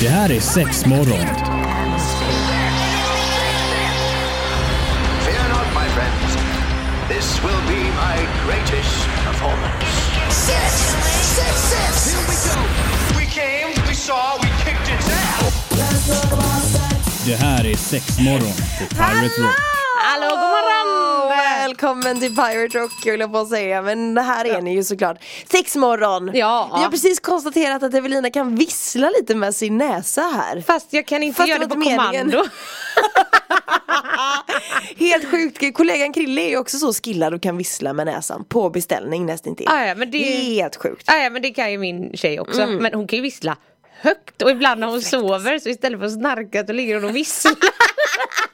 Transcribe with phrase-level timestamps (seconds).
[0.00, 1.26] Det här är sex morgon.
[5.24, 6.36] Fear not, my friends.
[7.08, 8.16] This will be my
[8.46, 9.86] greatest performance.
[10.30, 10.72] Six,
[11.36, 12.14] six, six.
[12.14, 12.60] Here we go.
[13.18, 15.54] We came, we saw, we kicked its ass.
[17.26, 19.56] Det här är sex morgon på Pirate Rock.
[19.98, 20.43] Hallå, god morgon!
[21.68, 25.16] Välkommen till Pirate Rock höll jag på att säga men här är ni ju såklart
[25.50, 26.30] Sex morgon!
[26.34, 26.70] Ja.
[26.76, 31.06] Vi har precis konstaterat att Evelina kan vissla lite med sin näsa här Fast jag
[31.06, 32.02] kan inte Fast göra det på meningen.
[32.12, 32.44] kommando.
[34.98, 38.70] Helt sjukt, kollegan Krille är ju också så skillad och kan vissla med näsan på
[38.70, 42.16] beställning nästintill Ah, ja, men det- Helt sjukt Ah, ja, men det kan ju min
[42.16, 42.60] tjej också.
[42.62, 42.76] Mm.
[42.76, 43.56] Men hon kan ju vissla
[44.00, 47.16] högt och ibland när hon sover så istället för att snarka så ligger hon och
[47.16, 47.54] visslar.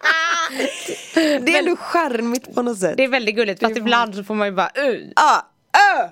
[1.14, 4.34] Det är ändå charmigt på något sätt Det är väldigt gulligt fast ibland så får
[4.34, 5.40] man ju bara uh, ah.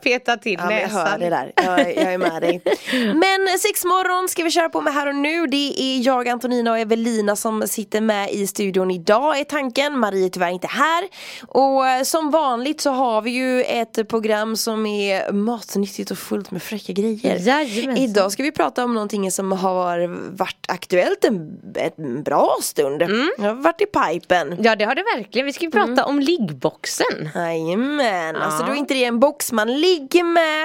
[0.03, 1.21] Peta till Ja, men jag hör näsan.
[1.21, 2.61] det där, jag, jag är med dig.
[3.15, 5.47] Men sex morgon ska vi köra på med här och nu.
[5.47, 9.99] Det är jag, Antonina och Evelina som sitter med i studion idag är tanken.
[9.99, 11.05] Marie är tyvärr inte här.
[11.49, 16.51] Och eh, som vanligt så har vi ju ett program som är matnyttigt och fullt
[16.51, 17.39] med fräcka grejer.
[17.39, 17.97] Jajamensan.
[17.97, 21.59] Idag ska vi prata om någonting som har varit aktuellt en,
[21.97, 23.03] en bra stund.
[23.03, 23.31] Mm.
[23.39, 24.57] Det har varit i pipen.
[24.63, 25.47] Ja det har det verkligen.
[25.47, 27.31] Vi ska ju prata om liggboxen.
[27.35, 30.65] Jajamän, alltså då är inte det en box man man ligger med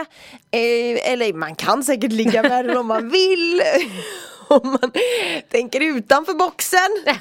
[0.51, 3.61] eh, Eller man kan säkert ligga med den om man vill.
[4.47, 4.91] Om man
[5.51, 6.89] tänker utanför boxen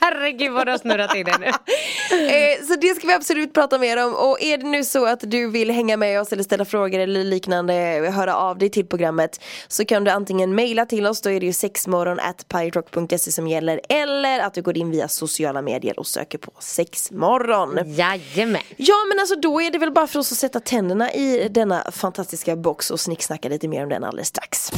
[0.00, 1.46] Herregud vad du har snurrat in det nu.
[2.26, 5.20] eh, Så det ska vi absolut prata mer om Och är det nu så att
[5.20, 7.74] du vill hänga med oss eller ställa frågor eller liknande
[8.14, 11.46] Höra av dig till programmet Så kan du antingen mejla till oss Då är det
[11.46, 16.06] ju sexmorgon at piraterock.se som gäller Eller att du går in via sociala medier och
[16.06, 18.62] söker på sexmorgon Jajamän.
[18.76, 21.90] Ja men alltså då är det väl bara för oss att sätta tänderna i denna
[21.92, 24.72] fantastiska box och snicksnacka lite mer om den alldeles strax.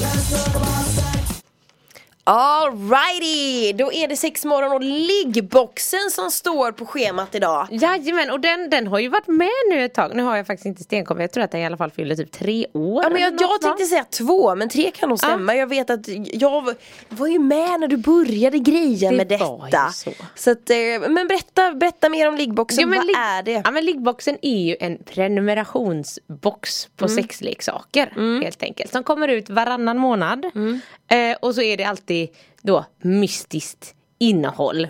[2.27, 7.67] Alrighty, då är det sex morgon och liggboxen som står på schemat idag.
[7.71, 10.11] Jajamän och den, den har ju varit med nu ett tag.
[10.15, 12.33] Nu har jag faktiskt inte stenkoll jag tror att den i alla fall fyller typ
[12.33, 13.03] tre år.
[13.03, 15.55] Ja, men jag, jag tänkte säga två, men tre kan nog stämma.
[15.57, 16.01] Jag vet att
[16.33, 16.75] jag
[17.09, 19.91] var ju med när du började greja Det med var ju detta.
[20.35, 20.51] så.
[20.51, 20.77] att, eh,
[21.11, 23.63] men berätta, berätta mer om liggboxen, Ja, vad är det?
[23.65, 27.17] Ja men liggboxen är ju en prenumerationsbox på Mm.
[27.23, 28.93] sexleksaker helt enkelt.
[28.93, 30.47] Som kommer ut varannan månad.
[30.55, 30.81] Mm.
[31.09, 32.14] Eh, och så är det alltid
[32.63, 34.89] då mystiskt innehåll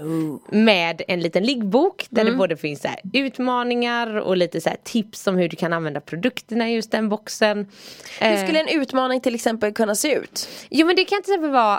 [0.50, 2.32] med en liten liggbok där Mm.
[2.32, 6.70] det både finns så utmaningar och lite så tips om hur du kan använda produkterna
[6.70, 7.66] i just den boxen.
[8.20, 10.48] Hur Eh, skulle en utmaning till exempel kunna se ut?
[10.70, 11.76] Jo men det kan till exempel vara,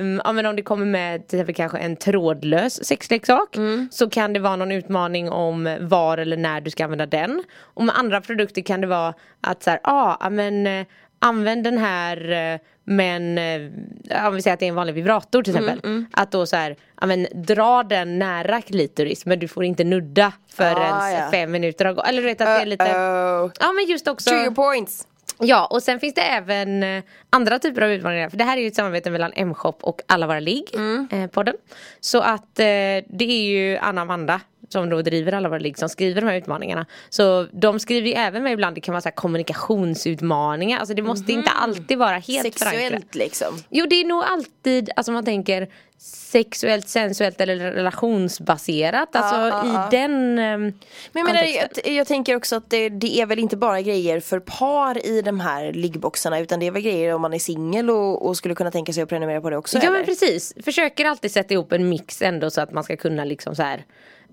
[0.00, 3.56] um, ja, men om det kommer med till exempel kanske en trådlös sexleksak
[3.90, 7.84] Så kan det vara någon utmaning om var eller när du ska använda den Och
[7.84, 10.86] med andra produkter kan det vara att så här, ah, men eh,
[11.18, 15.42] använd den här eh, men eh, om vi säger att det är en vanlig vibrator
[15.42, 19.64] till exempel Att då så här, ja men dra den nära klitoris men du får
[19.64, 21.30] inte nudda förrän Ah, ja.
[21.30, 23.50] fem minuter har gått Eller du vet att det är lite Uh-oh.
[23.60, 25.06] Ja men just också Trigger points.
[25.40, 28.28] Ja och sen finns det även eh, andra typer av utmaningar.
[28.28, 30.64] För det här är ju ett samarbete mellan M-shop och Alla Våra Ligg
[31.10, 31.54] eh, podden.
[32.00, 32.64] Så att eh,
[33.08, 36.36] det är ju Anna Amanda som då driver Alla Våra Ligg som skriver de här
[36.36, 36.86] utmaningarna.
[37.08, 40.78] Så de skriver ju även med ibland, det kan vara så kommunikationsutmaningar.
[40.78, 42.82] Alltså det måste inte alltid vara helt förankrat.
[42.82, 43.58] Sexuellt liksom.
[43.70, 45.68] Jo det är nog alltid, alltså man tänker
[46.00, 49.16] sexuellt, sensuellt eller relationsbaserat.
[49.16, 49.88] Alltså ja.
[49.88, 50.72] i den eh, Men
[51.12, 54.40] jag, menar, jag, jag tänker också att det, det är väl inte bara grejer för
[54.40, 58.26] par i de här liggboxarna utan det är väl grejer om man är singel och,
[58.26, 59.92] och skulle kunna tänka sig att prenumerera på det också Ja eller?
[59.92, 63.54] men precis, försöker alltid sätta ihop en mix ändå så att man ska kunna liksom
[63.54, 63.84] så här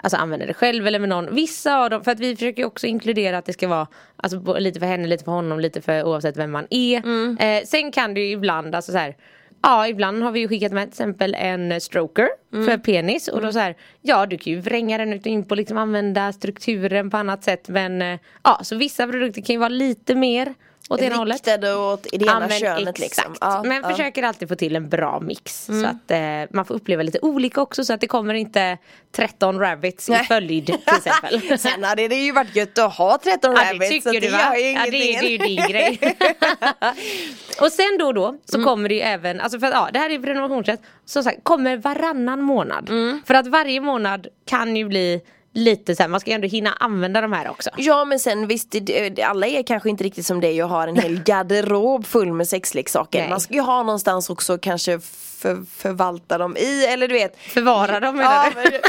[0.04, 2.66] Alltså använda det själv eller med någon Vissa av dem, för att vi försöker ju
[2.68, 6.04] också inkludera att det ska vara Alltså lite för henne, lite för honom, lite för
[6.04, 7.38] oavsett vem man är Mm.
[7.40, 9.16] eh, Sen kan det ju ibland, alltså så här
[9.64, 12.66] Ja ibland har vi ju skickat med till exempel en stroker Mm.
[12.66, 15.46] för penis och då så här Ja du kan ju vränga den ut och in
[15.46, 19.60] på liksom använda strukturen på annat sätt men eh, Ja så vissa produkter kan ju
[19.60, 20.54] vara lite mer
[20.90, 23.00] åt ena hållet Riktade åt det ena Ja, könet exakt.
[23.00, 23.36] liksom.
[23.42, 23.78] Ja, men ja.
[23.78, 23.92] Mm.
[23.92, 27.62] försöker alltid få till en bra mix så att eh, man får uppleva lite olika
[27.62, 28.78] också så att det kommer inte
[29.12, 30.26] 13 rabbits i Nej.
[30.26, 31.60] följd till exempel.
[31.60, 34.28] Sen hade det ju varit gött att ha 13 Ja det rabbits så tycker du
[34.28, 34.58] det va?
[34.58, 36.00] Ja det, det är ju din grej.
[37.62, 38.66] och sen då och då så Mm.
[38.66, 41.78] kommer det ju även, alltså för att ja det här är prenumerationsrätt, som sagt kommer
[41.78, 42.90] varannan månad.
[42.90, 43.22] Mm.
[43.26, 45.22] För att varje månad kan ju bli
[45.56, 47.70] lite så här, man ska ju ändå hinna använda de här också.
[47.78, 48.76] Ja men sen visst,
[49.24, 53.20] alla är kanske inte riktigt som dig och har en hel garderob full med sexleksaker.
[53.20, 53.30] Nej.
[53.30, 55.00] Man ska ju ha någonstans också kanske
[55.40, 58.72] för, förvalta dem i, eller du vet Förvara dem menar Ja, du?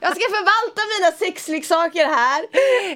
[0.00, 2.42] jag ska förvalta mina sexleksaker här.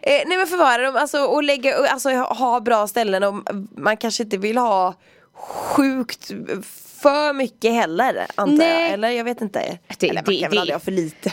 [0.03, 3.35] Eh, nej men förvara dem alltså, och lägga, alltså, ha bra ställen och
[3.77, 4.95] man kanske inte vill ha
[5.37, 6.31] sjukt
[7.03, 8.83] för mycket heller antar Nej.
[8.83, 8.91] jag.
[8.93, 9.79] Eller jag vet inte.
[9.99, 11.33] Det- Eller man det- kan väl det- aldrig ha för lite.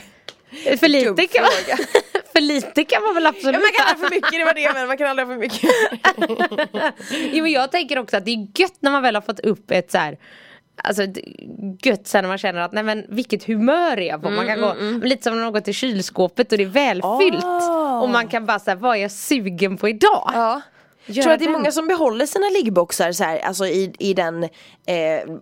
[0.79, 1.51] För lite kan man,
[2.33, 4.53] för lite kan man väl absolut Ja, man kan aldrig ha för mycket, det var
[4.53, 5.69] det men man kan aldrig ha för mycket.
[7.33, 9.71] Jo men jag tänker också att det är gött när man väl har fått upp
[9.71, 10.17] ett så här
[10.83, 11.03] Alltså
[11.83, 14.29] gött sen när man känner att nej men vilket humör är jag på?
[14.29, 17.43] Man kan gå, men lite som när man går till kylskåpet och det är välfyllt
[17.43, 18.01] Ah.
[18.01, 20.31] Och man kan bara säga vad är jag sugen på idag?
[20.33, 20.61] Ja.
[21.05, 23.93] Jag Göra tror att det är många som behåller sina liggboxar så här, alltså i,
[23.99, 24.49] i den, eh,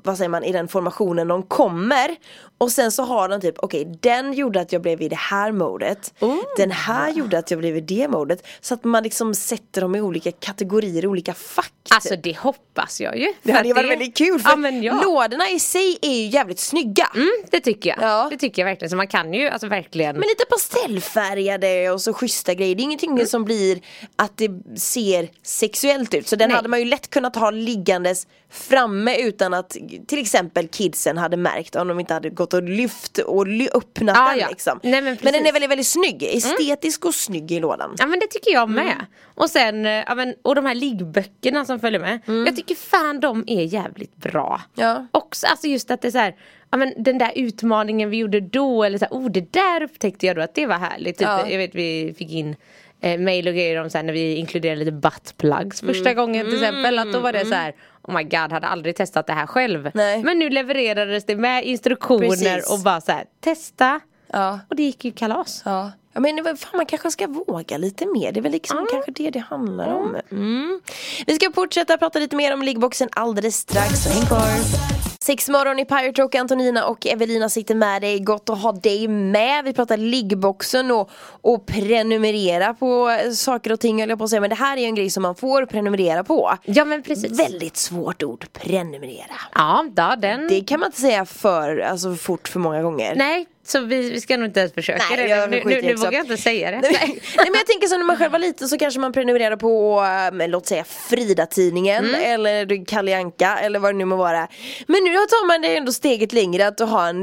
[0.04, 2.16] vad säger man, i den formationen de kommer.
[2.58, 5.52] Och sen så har de typ, okej den gjorde att jag blev i det här
[5.52, 6.14] modet.
[6.20, 6.38] Oh.
[6.58, 8.48] Den här gjorde att jag blev i det modet.
[8.62, 11.74] Så att man liksom sätter dem i olika kategorier, olika fack.
[11.92, 13.34] Alltså det hoppas jag ju.
[13.44, 15.02] det hade ju varit väldigt kul för ja, ja.
[15.04, 17.10] lådorna i sig är ju jävligt snygga.
[17.16, 17.98] Mm, det tycker jag.
[18.02, 18.28] Ja.
[18.32, 18.90] Det tycker jag verkligen.
[18.90, 22.76] Så man kan ju alltså verkligen Men lite pastellfärgade och så schyssta grejer.
[22.76, 23.28] Det är ingenting Mm.
[23.28, 23.82] som blir
[24.16, 25.30] att det ser
[25.60, 26.28] sexuellt ut.
[26.28, 26.56] Så den Nej.
[26.56, 29.78] hade man ju lätt kunnat ha liggandes framme utan att
[30.08, 34.18] till exempel kidsen hade märkt om de inte hade gått och lyft och ly- öppnat
[34.18, 34.48] Ja, den ja.
[34.50, 34.80] liksom.
[34.84, 35.36] Nej, men men den.
[35.36, 35.46] Mm.
[35.46, 36.24] är väldigt, väldigt snygg.
[36.24, 37.96] Estetisk och snygg i lådan.
[37.98, 38.84] Ja men det tycker jag med.
[38.84, 39.06] Mm.
[39.36, 42.20] Och sen, ja, men, och de här liggböckerna som följer med.
[42.48, 44.62] Jag tycker fan de är jävligt bra.
[44.78, 44.90] Mm.
[44.90, 45.08] Ja.
[45.12, 46.36] Också alltså just att det är så här,
[46.72, 50.26] ja men den där utmaningen vi gjorde då eller så här, oh det där upptäckte
[50.26, 51.18] jag då att det var härligt.
[51.18, 51.50] Typ, Ja.
[51.50, 52.56] Jag vet vi fick in
[53.02, 55.96] eh, mail och grejer om så här, när vi inkluderade lite buttplugs Mm.
[55.96, 57.00] första gången till exempel.
[57.00, 59.92] Att då var det så här, oh my god hade aldrig testat det här själv.
[59.94, 60.24] Nej.
[60.24, 62.72] Men nu levererades det med instruktioner Precis.
[62.72, 64.00] och bara så här, testa.
[64.34, 64.60] Ja.
[64.70, 65.62] Och det gick ju kalas.
[65.66, 65.92] Ja.
[66.14, 68.32] Men fan, man kanske ska våga lite mer.
[68.32, 70.18] Det är väl liksom kanske det det handlar om.
[70.32, 70.82] Mm.
[71.28, 74.04] Vi ska fortsätta prata lite mer om liggboxen alldeles strax.
[74.04, 75.09] Så häng kvar.
[75.30, 78.20] Sex morgon i Pirate Rock, Antonina och Evelina sitter med dig.
[78.20, 79.66] Gott att ha dig med.
[79.66, 81.10] Vi pratar liggboxen och,
[81.42, 84.42] och prenumerera på saker och ting höll jag på att säga.
[84.42, 86.54] Men det här är ju en grej som man får prenumerera på.
[86.66, 87.40] Ja men precis.
[87.40, 89.36] Väldigt svårt ord, prenumerera.
[89.54, 90.48] Ja, ja den.
[90.48, 93.16] Det kan man inte säga för, alltså, fort för många gånger.
[93.16, 95.30] Nej, så vi, vi ska nog inte ens försöka Nej, det.
[95.30, 96.78] jag Nu, nu, nu vågar jag inte säga det.
[96.82, 100.02] Nej, men- jag tänker så när man själv var liten så kanske man prenumererade på,
[100.02, 102.22] äh, men låt säga Frida-tidningen Mm.
[102.34, 104.48] eller Kalle Anka eller vad det nu må vara.
[104.88, 107.22] Men nu tar man det ändå steget längre att ha en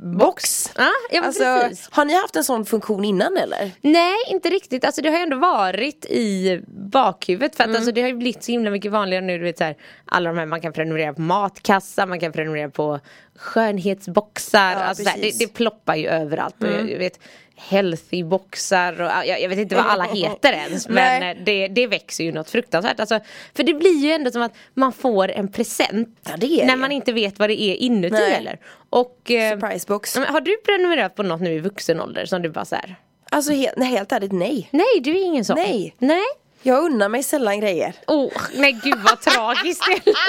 [0.00, 0.72] liggbox.
[0.76, 1.44] Ja, ja alltså,
[1.90, 3.70] har ni haft en sån funktion innan eller?
[3.80, 4.84] Nej, inte riktigt.
[4.84, 7.56] Alltså det har ju ändå varit i bakhuvudet.
[7.56, 7.76] För att Mm.
[7.76, 9.38] alltså, det har ju blivit så himla mycket vanligare nu.
[9.38, 12.70] Du vet, så här, alla de här, man kan prenumerera på matkassa, man kan prenumerera
[12.70, 13.00] på
[13.36, 14.72] skönhetsboxar.
[14.72, 15.26] Ja, alltså, så här, det.
[15.28, 15.38] Mm.
[15.38, 16.62] det ploppar ju överallt.
[16.62, 17.20] Och jag, jag vet,
[17.56, 20.88] healthy boxar och ja, jag, jag vet inte vad alla heter ens.
[20.88, 23.00] Men eh, det, det växer ju något fruktansvärt.
[23.00, 23.20] Alltså,
[23.54, 26.18] för det blir ju ändå som att man får en present.
[26.24, 26.76] Ja, när det.
[26.76, 28.30] man inte vet vad det är inuti Nej.
[28.30, 28.58] heller.
[28.90, 30.16] Och, eh, Surprise box.
[30.16, 32.96] men har du prenumererat på något nu i vuxen ålder som du bara så här?
[33.30, 34.68] Alltså helt, helt ärligt nej.
[34.70, 35.56] Nej, du är ingen sån.
[35.56, 35.94] Nej.
[35.98, 36.24] Nej.
[36.66, 37.94] Jag unnar mig sällan grejer.
[38.06, 40.12] Oh, nej gud vad tragiskt det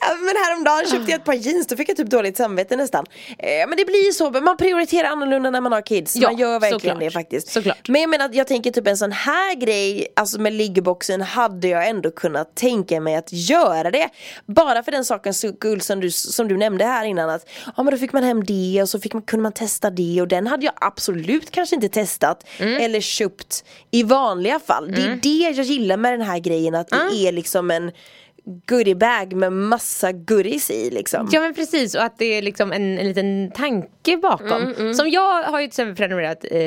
[0.00, 3.06] Ja, men häromdagen köpte jag ett par jeans, då fick jag typ dåligt samvete nästan.
[3.38, 6.16] Eh, men det blir ju så, man prioriterar annorlunda när man har kids.
[6.16, 7.00] Ja, man gör verkligen såklart.
[7.00, 7.48] det faktiskt.
[7.48, 7.88] Såklart.
[7.88, 11.88] Men jag menar, jag tänker typ en sån här grej, alltså med liggboxen hade jag
[11.88, 14.08] ändå kunnat tänka mig att göra det.
[14.46, 17.90] Bara för den sakens skull som du, som du nämnde här innan att ja men
[17.94, 20.46] då fick man hem det och så fick man, kunde man testa det och den
[20.46, 22.82] hade jag absolut kanske inte testat Mm.
[22.84, 24.92] eller köpt i vanliga fall.
[24.92, 27.14] Det är det jag gillar med den här grejen att det Ah.
[27.28, 27.92] är liksom en
[28.66, 31.28] goodiebag med massa goodies i liksom.
[31.32, 34.62] Ja men precis och att det är liksom en, en liten tanke bakom.
[34.78, 36.58] Mm, Som jag har ju till exempel prenumererat eh,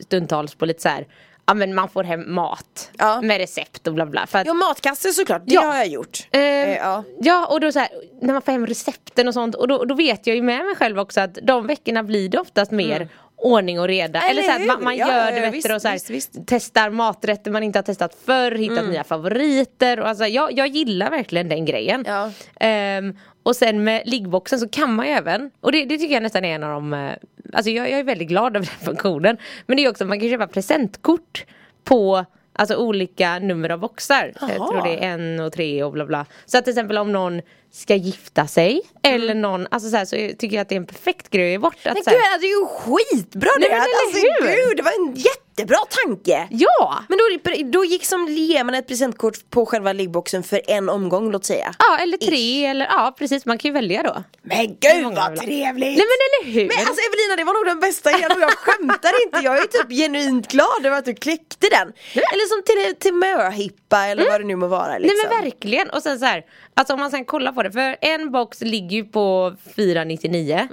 [0.00, 1.06] stundtals på lite så här.
[1.46, 3.20] Ja men man får hem mat Ja.
[3.20, 4.26] med recept och bla bla.
[4.26, 5.60] För att, Ja matkasse såklart, det Ja.
[5.62, 6.28] har jag gjort.
[6.30, 7.04] Eh, Eh, ja.
[7.20, 7.88] ja och då så här,
[8.22, 10.74] när man får hem recepten och sånt och då, då vet jag ju med mig
[10.76, 14.20] själv också att de veckorna blir det oftast mer ordning och reda.
[14.22, 15.94] Eller Eller, så här, man, man Ja, gör ja, det visst, du, och så här,
[15.94, 16.32] visst, visst.
[16.46, 18.90] testar maträtter man inte har testat förr, hittat Mm.
[18.90, 20.00] nya favoriter.
[20.00, 22.04] Och alltså, jag, jag gillar verkligen den grejen.
[22.06, 22.30] Ja.
[22.60, 26.22] Ehm, och sen med liggboxen så kan man ju även, och det, det tycker jag
[26.22, 27.12] nästan är en av de, eh,
[27.52, 29.36] alltså jag, jag är väldigt glad över den funktionen.
[29.66, 31.44] Men det är också man kan köpa presentkort
[31.84, 32.24] på
[32.60, 34.32] Alltså olika nummer av boxar.
[34.40, 34.56] Jag Jaha.
[34.68, 36.26] tror det är en och tre och bla bla.
[36.46, 37.40] Så att till exempel om någon
[37.72, 40.86] ska gifta sig eller någon, alltså så, här, så tycker jag att det är en
[40.86, 41.86] perfekt grej att ge bort.
[41.86, 43.74] Att, Men så gud här, det är ju skitbra Nej, det!
[43.76, 44.68] men Alltså hur?
[44.68, 46.48] gud, det var en jättebra tanke!
[46.50, 47.04] ja!
[47.08, 51.30] Men då, då gick som ger man ett presentkort på själva liggboxen för en omgång
[51.32, 51.74] låt säga.
[51.78, 54.22] Ja eller tre eller ja precis man kan ju välja då.
[54.42, 55.98] Men gud vad trevligt!
[55.98, 56.68] Nej men eller hur?
[56.68, 59.66] Men alltså Evelina det var nog den bästa idén och jag skämtar inte, jag är
[59.66, 61.92] typ genuint glad över att du kläckte den.
[62.14, 65.16] Eller som till, till möhippa eller vad det nu må vara liksom.
[65.22, 66.44] Nej men verkligen och sen så här,
[66.74, 70.68] alltså om man sen kollar på det för en box ligger ju på 499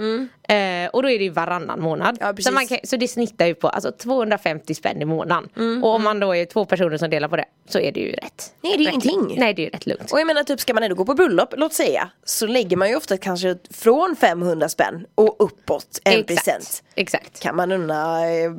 [0.48, 2.18] Eh, och då är det ju varannan månad.
[2.20, 5.50] Ja, så, kan, så det snittar ju på alltså, 250 spänn i månaden.
[5.58, 8.00] Mm, och om man då är två personer som delar på det så är det
[8.00, 8.54] ju rätt.
[8.62, 9.20] Nej, det är rätt ingenting.
[9.20, 9.38] lugnt.
[9.38, 10.12] Nej det är ju rätt lugnt.
[10.12, 12.90] Och jag menar typ ska man ändå gå på bröllop, låt säga, så lägger man
[12.90, 16.28] ju ofta kanske från 500 spänn och uppåt en Exakt.
[16.28, 16.84] present.
[16.96, 17.40] Exakt.
[17.40, 18.52] Kan man unna, eh,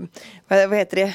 [0.49, 1.15] vad, vad heter det,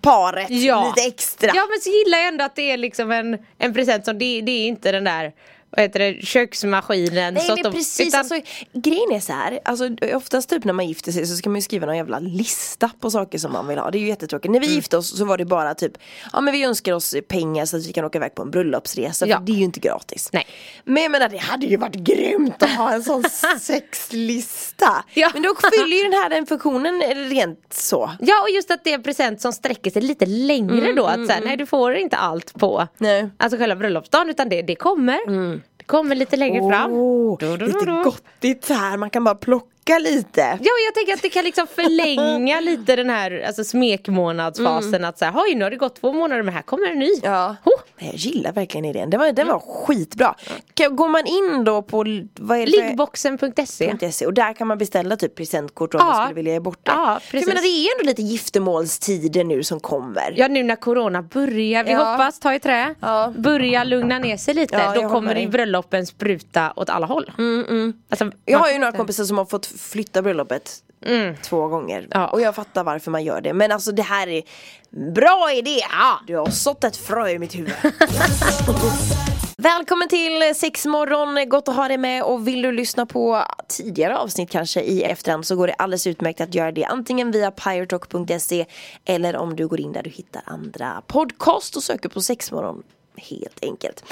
[0.00, 1.50] paret lite extra.
[1.54, 4.40] Ja men så gillar jag ändå att det är liksom en, en present som det,
[4.40, 5.32] det är inte den där
[5.70, 7.34] vad heter det, köksmaskinen.
[7.34, 8.34] Nej så men att de, precis, utan- alltså,
[8.72, 11.62] grejen är så här, alltså, oftast typ när man gifter sig så ska man ju
[11.62, 13.90] skriva någon jävla lista på saker som man vill ha.
[13.90, 14.52] Det är ju jättetråkigt.
[14.52, 14.76] När vi Mm.
[14.76, 15.92] gifte oss så var det bara typ,
[16.32, 19.26] ja men vi önskar oss pengar så att vi kan åka iväg på en bröllopsresa
[19.26, 19.36] Ja.
[19.38, 20.28] för det är ju inte gratis.
[20.32, 20.46] Nej.
[20.84, 23.24] Men jag menar det hade ju varit grymt att ha en sån
[23.60, 25.04] sexlista.
[25.14, 25.30] Ja.
[25.34, 28.10] Men då fyller ju den här den funktionen rent så.
[28.20, 31.04] Ja och just att det är en present som sträcker sig lite längre då.
[31.06, 33.28] Att så här, nej du får inte allt på Nej.
[33.36, 35.18] alltså själva bröllopsdagen utan det, det kommer.
[35.26, 36.92] Det kommer lite längre fram.
[36.92, 39.66] Då, lite gottigt här, man kan bara plocka
[39.98, 40.40] lite.
[40.40, 45.32] Ja jag tänker att det kan liksom förlänga lite den här alltså, smekmånadsfasen att säga,
[45.36, 47.10] oj nu har det gått två månader men här kommer en ny.
[47.22, 47.56] Ja.
[47.64, 47.70] Ho!
[47.98, 50.34] Jag gillar verkligen idén, den var, den var skitbra.
[50.74, 55.94] Kan, går man in då på Liggboxen.se .se, och där kan man beställa typ presentkort
[55.94, 56.06] om Ja.
[56.06, 56.90] man skulle vilja ge bort det.
[56.90, 57.48] Ja, För jag precis.
[57.48, 60.34] menar, det är ändå lite giftermålstider nu som kommer.
[60.36, 61.98] Ja nu när corona börjar, vi Ja.
[62.12, 63.32] hoppas, ta i trä, Ja.
[63.38, 64.76] börja lugna ner sig lite.
[64.94, 67.32] Ja, Då kommer ju bröllopen spruta åt alla håll.
[68.10, 70.82] Alltså, Jag har ju några kompisar som har fått flytta bröllopet
[71.42, 71.98] två gånger.
[71.98, 72.10] Mm.
[72.10, 72.26] Ja.
[72.28, 73.52] Och jag fattar varför man gör det.
[73.52, 74.42] Men alltså det här är
[75.14, 75.80] bra idé!
[76.26, 77.74] Du har sått ett frö i mitt huvud.
[79.62, 84.50] Välkommen till Sexmorgon, gott att ha dig med och vill du lyssna på tidigare avsnitt
[84.50, 88.66] kanske i efterhand så går det alldeles utmärkt att göra det antingen via pyrotalk.se
[89.04, 92.82] eller om du går in där du hittar andra podcast och söker på Sexmorgon
[93.18, 94.04] helt enkelt.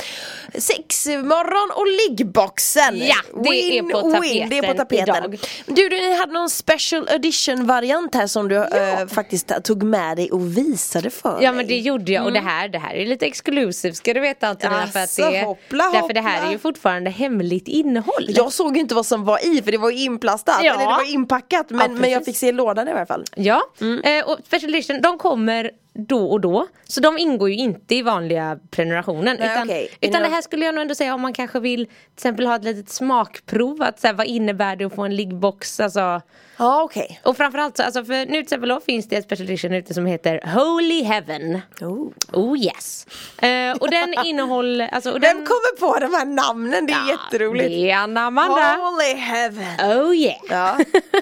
[0.55, 2.99] Sexmorgon och liggboxen!
[2.99, 3.49] Ja, det
[3.79, 5.09] är på tapeten det är på tapeten.
[5.17, 5.39] idag.
[5.67, 10.31] Du, du hade någon special edition variant här som du eh, faktiskt tog med dig
[10.33, 11.57] och visade för Ja mig.
[11.57, 14.49] men det gjorde jag och det här, det här är lite exclusive ska du veta
[14.49, 16.49] Antonina för att det, hoppla, därför det här hoppla.
[16.49, 18.25] är ju fortfarande hemligt innehåll.
[18.29, 20.75] Jag såg ju inte vad som var i för det var ju inplastat, Ja.
[20.75, 23.25] eller det var inpackat men, Ja, men jag fick se lådan i alla fall.
[23.35, 23.63] Ja,
[24.05, 26.67] eh, och special edition de kommer då och då.
[26.85, 29.37] Så de ingår ju inte i vanliga prenumerationen.
[29.41, 29.71] Nej, utan.
[29.71, 32.47] Är utan det här skulle jag nog ändå säga om man kanske vill till exempel
[32.47, 33.83] ha ett litet smakprov.
[33.83, 35.81] Att så här, vad innebär det att få en liggbox?
[35.81, 36.21] Alltså,
[36.59, 37.21] Ja okej.
[37.23, 39.95] och framförallt så, alltså för nu till exempel då finns det ett special edition ute
[39.95, 41.61] som heter Holy Heaven.
[41.81, 42.09] Oh.
[42.33, 43.07] Oh yes.
[43.43, 46.87] Eh, och den innehåller, alltså, och Vem den, kommer på de här namnen?
[46.87, 47.69] Det är jätteroligt.
[47.69, 48.76] Det är Anna Amanda.
[48.76, 50.00] Holy heaven.
[50.07, 50.38] Oh yeah.
[50.50, 50.79] Ja.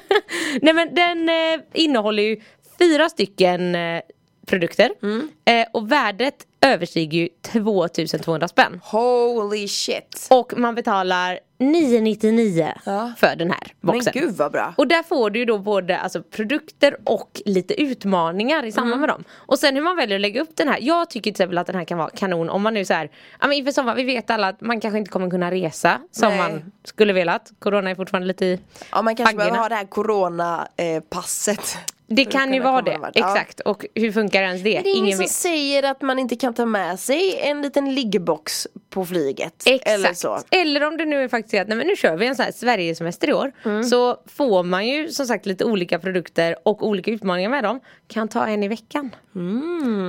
[0.63, 2.41] Nej men den eh, innehåller ju
[2.79, 4.01] fyra stycken eh,
[4.47, 4.91] produkter.
[5.03, 5.29] Mm.
[5.45, 8.81] Eh, och värdet överstiger ju 2200 spänn.
[8.85, 10.27] Holy shit.
[10.31, 13.13] Och man betalar 999 Ja.
[13.19, 14.13] för den här Men boxen.
[14.17, 14.75] gud vad bra.
[14.77, 19.01] Och där får du ju då både alltså, produkter och lite utmaningar i samband Mm.
[19.01, 19.25] med dem.
[19.35, 20.79] Och sen hur man väljer att lägga upp den här.
[20.81, 23.11] Jag tycker till exempel att den här kan vara kanon om man nu så här,
[23.41, 26.29] ja men inför sommar, vi vet alla att man kanske inte kommer kunna resa som
[26.29, 26.39] Nej.
[26.39, 27.53] man skulle velat.
[27.59, 28.59] Corona är fortfarande lite i
[28.93, 29.51] Ja man kanske baggarna.
[29.51, 31.03] behöver ha det här corona eh.
[32.07, 33.11] Det kan ju vara det, vart.
[33.15, 33.31] Ja.
[33.35, 33.61] exakt.
[33.61, 34.75] Och hur funkar ens det?
[34.75, 35.31] Men det är ingen Ingen som vet.
[35.31, 39.63] säger att man inte kan ta med sig en liten liggbox på flyget.
[39.67, 39.89] Exakt.
[39.91, 40.39] Eller så.
[40.51, 42.53] Eller om det nu är faktiskt att nej, men nu kör vi en sån här
[42.53, 43.53] Sverigesemester i år.
[43.65, 43.85] Mm.
[43.85, 47.81] Så får man ju som sagt lite olika produkter och olika utmaningar med dem.
[48.09, 49.11] Kan ta en i veckan.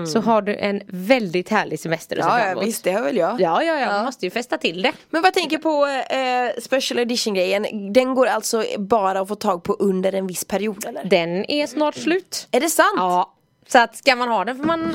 [0.07, 2.37] Så har du en väldigt härlig semester att se Mm.
[2.37, 2.67] Ja, fram ja emot.
[2.67, 3.41] visst det har väl jag.
[3.41, 4.91] Ja, ja, ja, man måste ju festa till det.
[5.09, 5.85] Men vad tänker på
[6.15, 7.93] eh, special edition grejen?
[7.93, 11.03] Den går alltså bara att få tag på under en viss period eller?
[11.05, 12.47] Den är snart slut.
[12.51, 12.93] Är det sant?
[12.95, 13.31] Ja.
[13.67, 14.91] Så att ska man ha den får man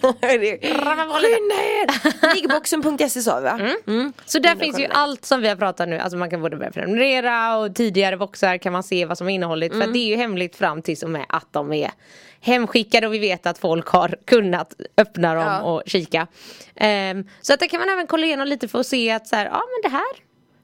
[0.02, 2.34] Skynda er!
[2.34, 3.60] Liggboxen.se sa vi va?
[3.86, 4.12] Mm.
[4.26, 6.70] Så där finns ju allt som vi har pratat nu, alltså man kan både börja
[6.70, 9.72] prenumerera och tidigare boxar kan man se vad som är innehållit.
[9.72, 11.90] För att det är ju hemligt fram tills och med att de är
[12.40, 15.60] hemskickade och vi vet att folk har kunnat öppna dem Ja.
[15.62, 16.26] och kika.
[16.76, 19.36] Ehm, så att där kan man även kolla igenom lite för att se att så
[19.36, 20.06] här, ja men det här,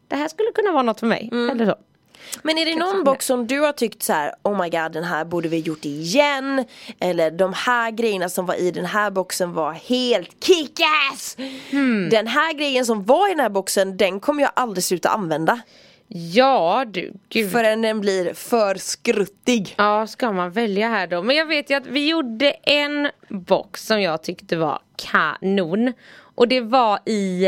[0.08, 1.30] det här skulle kunna vara något för mig.
[1.32, 1.74] Eller så.
[2.42, 5.04] Men är det någon box som du har tyckt så här, oh my god den
[5.04, 6.64] här borde vi gjort igen?
[7.00, 11.36] Eller de här grejerna som var i den här boxen var helt kickass!
[12.10, 15.60] Den här grejen som var i den här boxen den kommer jag aldrig sluta använda.
[16.08, 17.52] Ja du, gud.
[17.52, 19.74] Förrän den blir för skruttig.
[19.78, 21.22] Ja, ska man välja här då?
[21.22, 25.92] Men jag vet ju att vi gjorde en box som jag tyckte var kanon.
[26.18, 27.46] Och det var i...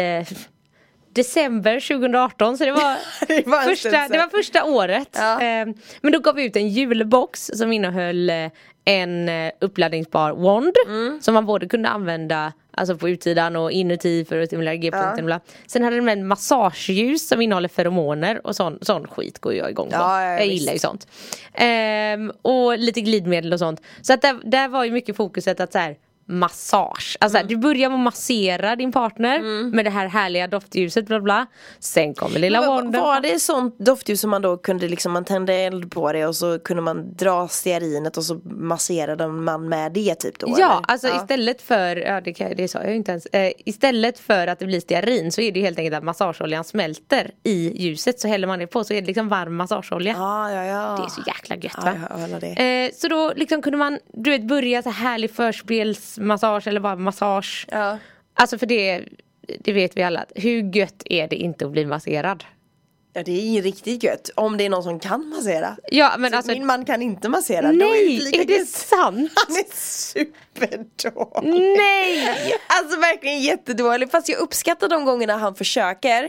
[1.18, 2.96] december 2018 så det var,
[3.28, 5.08] Det var första, det var första året.
[5.12, 5.32] Ja.
[5.42, 5.66] Eh,
[6.00, 8.50] men då gav vi ut en julbox som innehöll eh,
[8.84, 11.20] en eh, uppladdningsbar wand Mm.
[11.22, 15.26] som man både kunde använda Alltså på utsidan och inuti för att stimulera G-punkten.
[15.26, 15.40] bla.
[15.66, 19.88] Sen hade den en massageljus som innehåller feromoner och sån, sån skit går jag igång
[19.88, 19.94] på.
[19.94, 20.52] Ja, ja, jag visst.
[20.60, 21.06] gillar ju sånt.
[21.54, 23.80] Ehm, och lite glidmedel och sånt.
[24.02, 25.96] Så att där, där var ju mycket fokuset att så här,
[26.28, 27.16] massage.
[27.20, 27.48] Alltså Mm.
[27.48, 29.40] du börjar med att massera din partner
[29.72, 31.46] med det här härliga doftljuset bla bla.
[31.78, 33.02] Sen kommer lilla wanden.
[33.02, 36.36] Var det sånt doftljus som man då kunde liksom, man tände eld på det och
[36.36, 40.46] så kunde man dra stearinet och så masserade man med det typ då?
[40.48, 40.84] Ja, eller?
[40.92, 43.26] alltså istället för, ja det, kan, det sa jag inte ens.
[43.26, 47.30] Eh, istället för att det blir stearin så är det helt enkelt att massageoljan smälter
[47.44, 48.20] i ljuset.
[48.20, 50.12] Så häller man det på så är det liksom varm massageolja.
[50.18, 50.96] Ja, ja, ja.
[50.96, 51.92] Det är så jäkla gött Ja,
[52.32, 52.38] va?
[52.40, 52.84] det.
[52.86, 55.30] Eh, så då liksom kunde man, du vet börja så här härlig
[56.18, 57.66] förspelsmassage eller bara massage.
[57.70, 57.98] Ja.
[58.34, 59.04] Alltså för det,
[59.60, 62.44] det vet vi alla, hur gött är det inte att bli masserad?
[63.12, 65.76] Ja det är riktigt gött om det är någon som kan massera.
[65.90, 67.72] Ja men Så alltså, min man kan inte massera.
[67.72, 67.84] då är det
[68.30, 69.32] nej, är det sant?
[69.46, 71.76] Han är superdålig.
[71.78, 72.54] Nej!
[72.66, 74.10] Alltså verkligen jättedålig.
[74.10, 76.20] Fast jag uppskattar de gångerna han försöker.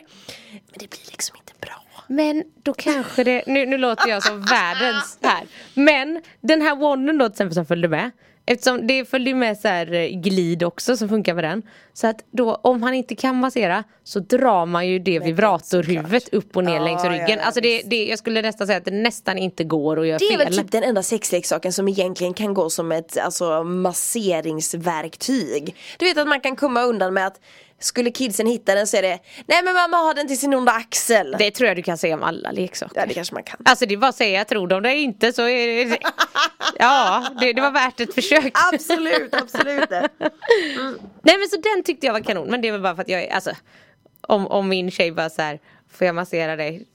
[0.52, 1.84] Men det blir liksom inte bra.
[2.08, 5.44] Men då kanske det, nu, nu låter jag som världens här.
[5.74, 8.12] Men den här wanden då till exempel som följde med.
[8.52, 11.62] Eftersom det följde ju med så här eh, glid också som funkar med den.
[11.94, 16.58] Så att då om han inte kan massera så drar man ju det vibratorhuvudet upp
[16.58, 17.30] och ner Ja, längs ja, ryggen.
[17.40, 20.18] ja, alltså det, det, jag skulle nästan säga att det nästan inte går att göra
[20.18, 20.48] Det är fel.
[20.48, 25.76] väl typ den enda sexleksaken som egentligen kan gå som ett alltså, masseringsverktyg.
[26.00, 27.40] Du vet att man kan komma undan med att
[27.80, 30.72] skulle kidsen hitta den så är det Nej men mamma har den till sin onda
[30.72, 31.36] axel.
[31.40, 33.00] Det tror jag du kan säga om alla leksaker.
[33.00, 33.62] Ja det kanske man kan.
[33.66, 35.98] Alltså det är bara att säga tror de det inte så är det
[36.80, 39.90] Ja, det, det var värt ett försök Absolut, absolut.
[41.22, 43.30] Nej men så den tyckte jag var kanon men det var bara för att jag
[43.30, 43.52] alltså
[44.22, 45.60] Om, om min tjej bara så här
[45.92, 46.86] Får jag massera dig?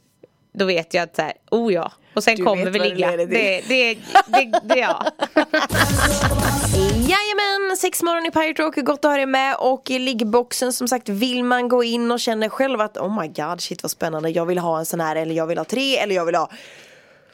[0.53, 3.11] Då vet jag att så här, oh ja Och sen Du kommer vi det ligga.
[3.17, 3.69] det, till.
[3.69, 3.95] det,
[4.27, 5.07] det, det, ja.
[6.85, 9.57] Jajamän, sex morgon i Pirate Rock, gott att ha dig med.
[9.59, 13.29] Och i liggboxen som sagt vill man gå in och känner själv att oh my
[13.29, 14.31] god shit vad spännande.
[14.31, 16.51] Jag vill ha en sån här eller jag vill ha tre eller jag vill ha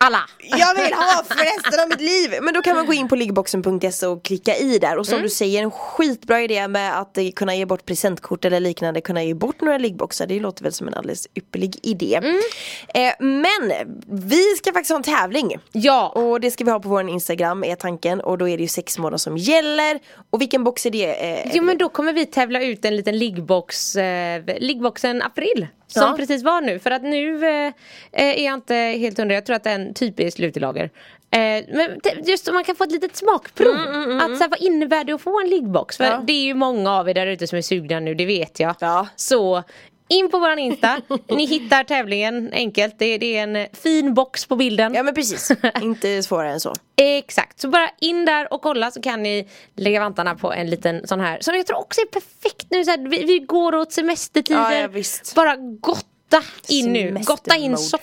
[0.04, 2.34] Alla Jag vill ha för resten av mitt liv!
[2.42, 5.22] Men då kan man gå in på liggboxen.se och klicka i där och som Mm.
[5.22, 9.22] du säger en skitbra idé med att eh, kunna ge bort presentkort eller liknande, kunna
[9.22, 12.14] ge bort några liggboxar, det låter väl som en alldeles ypperlig idé.
[12.22, 12.40] Mm.
[12.94, 13.72] Eh, men
[14.28, 15.56] vi ska faktiskt ha en tävling.
[15.72, 18.62] Ja Och det ska vi ha på vår Instagram är tanken och då är det
[18.62, 20.00] ju sex månader som gäller.
[20.30, 21.30] Och vilken box är det?
[21.30, 26.02] Eh, Jo men då kommer vi tävla ut en liten liggbox, eh, liggboxen april Som
[26.02, 26.14] Ja.
[26.16, 27.72] precis var nu för att nu eh,
[28.12, 30.84] är jag inte helt hundra, jag tror att den typ är slut i lager
[31.30, 31.38] eh,
[31.72, 33.74] Men just så man kan få ett litet smakprov
[34.22, 35.96] Att så här, vad innebär det att få en liggbox?
[35.96, 36.24] För Mm, Ja.
[36.26, 38.74] det är ju många av er där ute som är sugna nu, det vet jag
[38.80, 39.06] Ja.
[39.16, 39.62] Så
[40.10, 44.56] in på våran Insta, ni hittar tävlingen enkelt, det, det är en fin box på
[44.56, 44.94] bilden.
[44.94, 45.50] Ja men precis,
[45.82, 46.74] inte svårare än så.
[46.96, 51.06] Exakt, så bara in där och kolla så kan ni lägga vantarna på en liten
[51.06, 52.84] sån här som jag tror också är perfekt nu.
[52.84, 54.60] Så här, vi, vi går åt semestertider.
[54.60, 55.34] Ja, ja, visst.
[55.34, 58.00] Bara gotta in nu, gotta in soff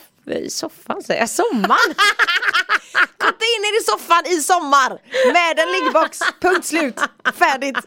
[0.49, 1.95] soffan säger jag, sommaren
[3.55, 4.89] in er i soffan i sommar
[5.33, 6.99] med en liggbox, punkt slut,
[7.39, 7.77] färdigt.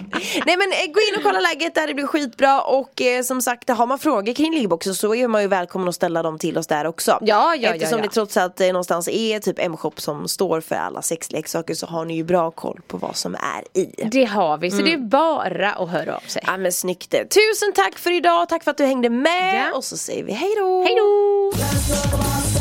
[0.47, 3.43] Nej men eh, gå in och kolla läget där, det blir skitbra och eh, som
[3.43, 6.59] sagt har man frågor kring liggboxen så är man ju välkommen att ställa dem till
[6.59, 7.11] oss där också.
[7.21, 8.05] Ja, ja, ja, Eftersom ja.
[8.05, 12.05] det trots allt eh, någonstans är typ M-shop som står för alla sexleksaker så har
[12.05, 14.09] ni ju bra koll på vad som är i.
[14.13, 15.09] Det har vi, så det är Mm.
[15.09, 17.25] bara att höra av sig Ja men snyggt det.
[17.25, 19.77] Tusen tack för idag, tack för att du hängde med Ja.
[19.77, 20.83] och så säger vi hej då.
[20.85, 22.60] Hej då!